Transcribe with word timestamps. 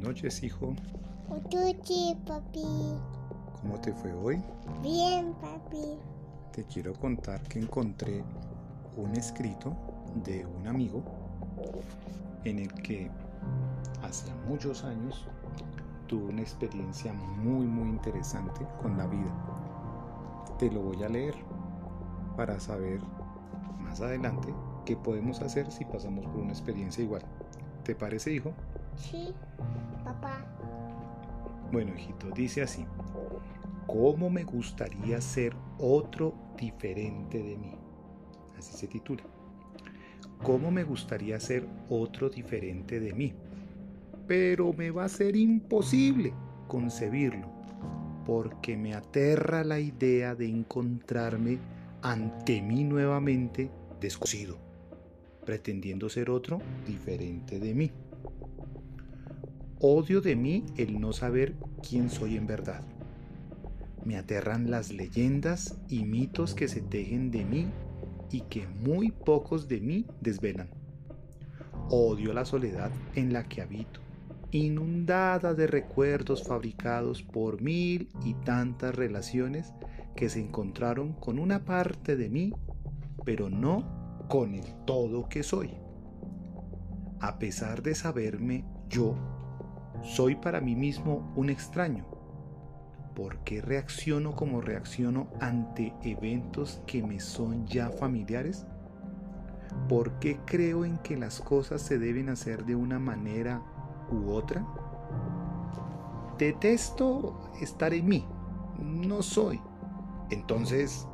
noches, 0.00 0.42
hijo. 0.42 0.74
Noches, 1.28 2.16
papi. 2.26 2.64
¿Cómo 3.60 3.78
te 3.80 3.92
fue 3.92 4.12
hoy? 4.12 4.42
Bien, 4.82 5.34
papi. 5.34 5.98
Te 6.52 6.64
quiero 6.64 6.94
contar 6.94 7.42
que 7.42 7.60
encontré 7.60 8.24
un 8.96 9.14
escrito 9.14 9.76
de 10.24 10.44
un 10.46 10.66
amigo 10.66 11.02
en 12.44 12.60
el 12.60 12.72
que 12.82 13.10
hace 14.02 14.32
muchos 14.48 14.82
años 14.84 15.26
tuvo 16.08 16.26
una 16.26 16.40
experiencia 16.40 17.12
muy 17.12 17.66
muy 17.66 17.88
interesante 17.88 18.66
con 18.82 18.96
la 18.96 19.06
vida. 19.06 19.32
Te 20.58 20.70
lo 20.70 20.80
voy 20.80 21.02
a 21.02 21.08
leer 21.08 21.34
para 22.36 22.58
saber 22.58 23.00
más 23.78 24.00
adelante 24.00 24.52
qué 24.84 24.96
podemos 24.96 25.40
hacer 25.40 25.70
si 25.70 25.84
pasamos 25.84 26.24
por 26.26 26.36
una 26.36 26.50
experiencia 26.52 27.04
igual. 27.04 27.22
¿Te 27.84 27.94
parece, 27.94 28.32
hijo? 28.32 28.52
Sí, 29.00 29.34
papá. 30.04 30.44
Bueno, 31.72 31.92
hijito, 31.96 32.30
dice 32.30 32.62
así. 32.62 32.84
¿Cómo 33.86 34.30
me 34.30 34.44
gustaría 34.44 35.20
ser 35.20 35.54
otro 35.78 36.34
diferente 36.56 37.42
de 37.42 37.56
mí? 37.56 37.74
Así 38.56 38.76
se 38.76 38.86
titula. 38.86 39.22
¿Cómo 40.42 40.70
me 40.70 40.84
gustaría 40.84 41.38
ser 41.40 41.66
otro 41.88 42.30
diferente 42.30 43.00
de 43.00 43.12
mí? 43.12 43.32
Pero 44.26 44.72
me 44.72 44.90
va 44.90 45.04
a 45.04 45.08
ser 45.08 45.36
imposible 45.36 46.32
concebirlo, 46.68 47.48
porque 48.24 48.76
me 48.76 48.94
aterra 48.94 49.64
la 49.64 49.80
idea 49.80 50.34
de 50.34 50.46
encontrarme 50.46 51.58
ante 52.02 52.62
mí 52.62 52.84
nuevamente 52.84 53.70
descosido, 54.00 54.56
pretendiendo 55.44 56.08
ser 56.08 56.30
otro 56.30 56.58
diferente 56.86 57.58
de 57.58 57.74
mí. 57.74 57.90
Odio 59.82 60.20
de 60.20 60.36
mí 60.36 60.66
el 60.76 61.00
no 61.00 61.14
saber 61.14 61.56
quién 61.88 62.10
soy 62.10 62.36
en 62.36 62.46
verdad. 62.46 62.82
Me 64.04 64.18
aterran 64.18 64.70
las 64.70 64.92
leyendas 64.92 65.78
y 65.88 66.04
mitos 66.04 66.54
que 66.54 66.68
se 66.68 66.82
tejen 66.82 67.30
de 67.30 67.46
mí 67.46 67.66
y 68.30 68.42
que 68.42 68.68
muy 68.68 69.10
pocos 69.10 69.68
de 69.68 69.80
mí 69.80 70.04
desvelan. 70.20 70.68
Odio 71.88 72.34
la 72.34 72.44
soledad 72.44 72.90
en 73.14 73.32
la 73.32 73.48
que 73.48 73.62
habito, 73.62 74.00
inundada 74.50 75.54
de 75.54 75.66
recuerdos 75.66 76.46
fabricados 76.46 77.22
por 77.22 77.62
mil 77.62 78.10
y 78.22 78.34
tantas 78.34 78.94
relaciones 78.94 79.72
que 80.14 80.28
se 80.28 80.40
encontraron 80.40 81.14
con 81.14 81.38
una 81.38 81.64
parte 81.64 82.16
de 82.16 82.28
mí, 82.28 82.52
pero 83.24 83.48
no 83.48 84.26
con 84.28 84.54
el 84.54 84.74
todo 84.84 85.26
que 85.30 85.42
soy. 85.42 85.70
A 87.18 87.38
pesar 87.38 87.82
de 87.82 87.94
saberme 87.94 88.66
yo 88.90 89.39
soy 90.02 90.34
para 90.36 90.60
mí 90.60 90.74
mismo 90.74 91.32
un 91.36 91.50
extraño. 91.50 92.04
¿Por 93.14 93.38
qué 93.38 93.60
reacciono 93.60 94.34
como 94.34 94.60
reacciono 94.60 95.28
ante 95.40 95.92
eventos 96.02 96.82
que 96.86 97.02
me 97.02 97.20
son 97.20 97.66
ya 97.66 97.90
familiares? 97.90 98.66
¿Por 99.88 100.18
qué 100.20 100.38
creo 100.44 100.84
en 100.84 100.98
que 100.98 101.16
las 101.16 101.40
cosas 101.40 101.82
se 101.82 101.98
deben 101.98 102.28
hacer 102.28 102.64
de 102.64 102.76
una 102.76 102.98
manera 102.98 103.62
u 104.10 104.30
otra? 104.30 104.64
Detesto 106.38 107.50
estar 107.60 107.92
en 107.92 108.08
mí. 108.08 108.24
No 108.78 109.22
soy. 109.22 109.60
Entonces, 110.30 111.06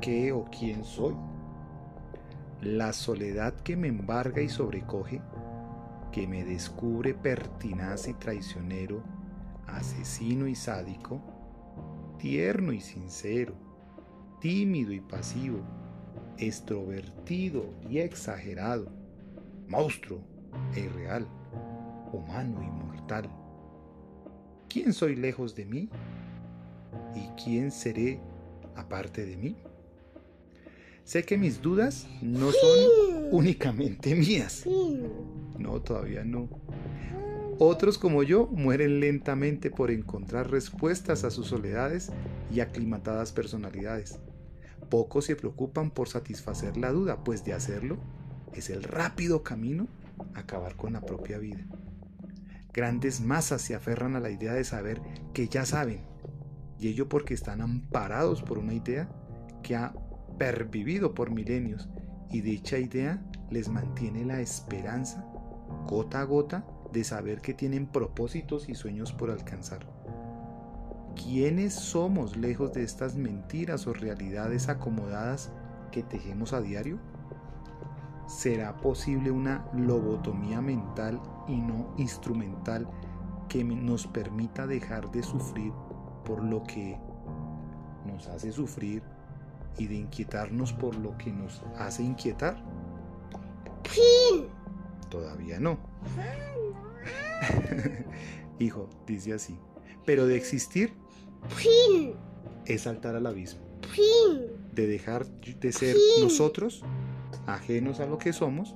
¿qué 0.00 0.32
o 0.32 0.44
quién 0.44 0.84
soy? 0.84 1.14
La 2.60 2.92
soledad 2.92 3.54
que 3.54 3.76
me 3.76 3.88
embarga 3.88 4.42
y 4.42 4.48
sobrecoge 4.48 5.22
que 6.14 6.28
me 6.28 6.44
descubre 6.44 7.12
pertinaz 7.12 8.06
y 8.06 8.14
traicionero, 8.14 9.02
asesino 9.66 10.46
y 10.46 10.54
sádico, 10.54 11.20
tierno 12.20 12.72
y 12.72 12.80
sincero, 12.80 13.56
tímido 14.40 14.92
y 14.92 15.00
pasivo, 15.00 15.58
extrovertido 16.38 17.74
y 17.90 17.98
exagerado, 17.98 18.92
monstruo 19.66 20.20
e 20.76 20.82
irreal, 20.82 21.26
humano 22.12 22.62
y 22.62 22.70
mortal. 22.70 23.28
¿Quién 24.68 24.92
soy 24.92 25.16
lejos 25.16 25.56
de 25.56 25.64
mí? 25.64 25.88
¿Y 27.16 27.26
quién 27.42 27.72
seré 27.72 28.20
aparte 28.76 29.26
de 29.26 29.36
mí? 29.36 29.56
Sé 31.02 31.24
que 31.24 31.36
mis 31.36 31.60
dudas 31.60 32.06
no 32.22 32.52
son 32.52 33.28
únicamente 33.32 34.14
mías. 34.14 34.64
No, 35.58 35.80
todavía 35.80 36.24
no. 36.24 36.48
Otros 37.58 37.98
como 37.98 38.22
yo 38.22 38.46
mueren 38.48 39.00
lentamente 39.00 39.70
por 39.70 39.90
encontrar 39.90 40.50
respuestas 40.50 41.22
a 41.24 41.30
sus 41.30 41.46
soledades 41.46 42.10
y 42.52 42.60
aclimatadas 42.60 43.32
personalidades. 43.32 44.18
Pocos 44.90 45.26
se 45.26 45.36
preocupan 45.36 45.90
por 45.90 46.08
satisfacer 46.08 46.76
la 46.76 46.90
duda, 46.90 47.22
pues 47.22 47.44
de 47.44 47.52
hacerlo 47.52 47.98
es 48.52 48.70
el 48.70 48.82
rápido 48.82 49.42
camino 49.42 49.86
a 50.34 50.40
acabar 50.40 50.76
con 50.76 50.92
la 50.92 51.00
propia 51.00 51.38
vida. 51.38 51.64
Grandes 52.72 53.20
masas 53.20 53.62
se 53.62 53.74
aferran 53.74 54.16
a 54.16 54.20
la 54.20 54.30
idea 54.30 54.52
de 54.52 54.64
saber 54.64 55.00
que 55.32 55.48
ya 55.48 55.64
saben, 55.64 56.00
y 56.78 56.88
ello 56.88 57.08
porque 57.08 57.34
están 57.34 57.60
amparados 57.60 58.42
por 58.42 58.58
una 58.58 58.74
idea 58.74 59.08
que 59.62 59.76
ha 59.76 59.94
pervivido 60.38 61.14
por 61.14 61.30
milenios 61.30 61.88
y 62.30 62.40
dicha 62.40 62.78
idea 62.78 63.24
les 63.50 63.68
mantiene 63.68 64.24
la 64.24 64.40
esperanza, 64.40 65.24
gota 65.86 66.20
a 66.20 66.24
gota, 66.24 66.64
de 66.92 67.04
saber 67.04 67.40
que 67.40 67.54
tienen 67.54 67.86
propósitos 67.86 68.68
y 68.68 68.74
sueños 68.74 69.12
por 69.12 69.30
alcanzar. 69.30 69.80
¿Quiénes 71.16 71.74
somos 71.74 72.36
lejos 72.36 72.72
de 72.72 72.82
estas 72.82 73.16
mentiras 73.16 73.86
o 73.86 73.92
realidades 73.92 74.68
acomodadas 74.68 75.52
que 75.90 76.02
tejemos 76.02 76.52
a 76.52 76.60
diario? 76.60 76.98
¿Será 78.26 78.76
posible 78.80 79.30
una 79.30 79.68
lobotomía 79.74 80.60
mental 80.60 81.20
y 81.46 81.56
no 81.56 81.94
instrumental 81.98 82.88
que 83.48 83.62
nos 83.62 84.06
permita 84.06 84.66
dejar 84.66 85.10
de 85.10 85.22
sufrir 85.22 85.72
por 86.24 86.42
lo 86.42 86.62
que 86.64 86.98
nos 88.06 88.26
hace 88.28 88.50
sufrir 88.50 89.02
y 89.78 89.86
de 89.86 89.96
inquietarnos 89.96 90.72
por 90.72 90.96
lo 90.96 91.16
que 91.18 91.32
nos 91.32 91.62
hace 91.78 92.02
inquietar? 92.02 92.56
¡Fin! 93.84 94.63
Todavía 95.10 95.60
no. 95.60 95.78
Hijo, 98.58 98.88
dice 99.06 99.32
así. 99.34 99.58
Pero 100.04 100.26
de 100.26 100.36
existir 100.36 100.92
es 102.66 102.82
saltar 102.82 103.16
al 103.16 103.26
abismo. 103.26 103.62
De 104.72 104.86
dejar 104.86 105.26
de 105.26 105.72
ser 105.72 105.96
nosotros, 106.20 106.82
ajenos 107.46 108.00
a 108.00 108.06
lo 108.06 108.18
que 108.18 108.32
somos, 108.32 108.74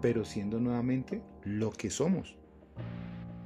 pero 0.00 0.24
siendo 0.24 0.58
nuevamente 0.58 1.22
lo 1.44 1.70
que 1.70 1.90
somos. 1.90 2.36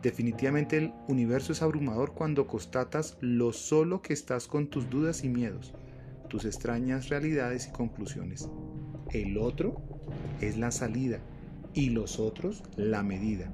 Definitivamente 0.03 0.77
el 0.77 0.93
universo 1.09 1.53
es 1.53 1.63
abrumador 1.63 2.13
cuando 2.15 2.47
constatas 2.47 3.17
lo 3.21 3.53
solo 3.53 4.03
que 4.03 4.13
estás 4.13 4.47
con 4.47 4.69
tus 4.69 4.91
dudas 4.91 5.25
y 5.25 5.29
miedos, 5.29 5.75
tus 6.29 6.45
extrañas 6.45 7.09
realidades 7.09 7.69
y 7.69 7.73
conclusiones. 7.73 8.49
El 9.11 9.39
otro 9.39 9.83
es 10.41 10.57
la 10.59 10.71
salida 10.71 11.21
y 11.75 11.91
los 11.91 12.19
otros 12.19 12.63
la 12.77 13.03
medida. 13.03 13.51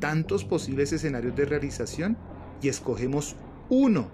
Tantos 0.00 0.44
posibles 0.44 0.92
escenarios 0.92 1.36
de 1.36 1.44
realización 1.44 2.16
y 2.60 2.68
escogemos 2.68 3.36
uno, 3.68 4.08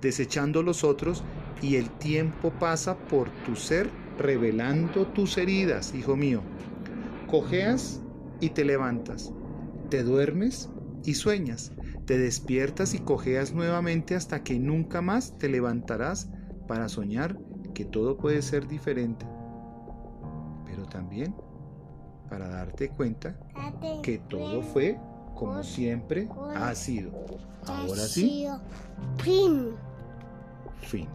desechando 0.00 0.62
los 0.62 0.84
otros 0.84 1.22
y 1.62 1.76
el 1.76 1.90
tiempo 1.90 2.50
pasa 2.58 2.96
por 2.96 3.30
tu 3.44 3.56
ser 3.56 3.88
revelando 4.18 5.06
tus 5.06 5.38
heridas, 5.38 5.94
hijo 5.94 6.16
mío. 6.16 6.42
Cojeas 7.28 8.00
y 8.40 8.50
te 8.50 8.64
levantas, 8.64 9.32
te 9.90 10.02
duermes 10.02 10.70
y 11.04 11.14
sueñas, 11.14 11.72
te 12.06 12.18
despiertas 12.18 12.94
y 12.94 12.98
cojeas 12.98 13.52
nuevamente 13.52 14.14
hasta 14.14 14.42
que 14.42 14.58
nunca 14.58 15.02
más 15.02 15.38
te 15.38 15.48
levantarás 15.48 16.30
para 16.66 16.88
soñar 16.88 17.38
que 17.74 17.84
todo 17.84 18.16
puede 18.18 18.42
ser 18.42 18.66
diferente. 18.66 19.26
Pero 20.66 20.86
también 20.86 21.34
para 22.28 22.48
darte 22.48 22.88
cuenta 22.90 23.34
que 24.02 24.18
todo 24.18 24.62
fue 24.62 24.98
como 25.34 25.62
siempre 25.62 26.28
ha 26.54 26.74
sido. 26.74 27.10
Ahora 27.66 28.02
sí, 28.02 28.46
Fin. 29.18 29.74
fin. 30.82 31.08